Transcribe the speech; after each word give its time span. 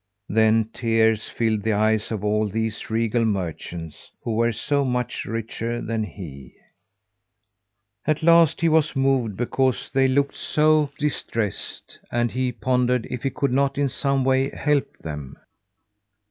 Then 0.29 0.69
tears 0.73 1.29
filled 1.29 1.61
the 1.61 1.73
eyes 1.73 2.11
of 2.11 2.23
all 2.23 2.47
these 2.47 2.89
regal 2.89 3.23
merchants, 3.23 4.09
who 4.23 4.33
were 4.35 4.51
so 4.51 4.83
much 4.83 5.25
richer 5.25 5.79
than 5.79 6.01
he. 6.03 6.55
At 8.07 8.23
last 8.23 8.61
he 8.61 8.67
was 8.67 8.95
moved 8.95 9.37
because 9.37 9.91
they 9.93 10.07
looked 10.07 10.35
so 10.35 10.89
distressed, 10.97 11.99
and 12.11 12.31
he 12.31 12.51
pondered 12.51 13.05
if 13.11 13.21
he 13.21 13.29
could 13.29 13.51
not 13.53 13.77
in 13.77 13.89
some 13.89 14.25
way 14.25 14.49
help 14.49 14.97
them. 14.97 15.37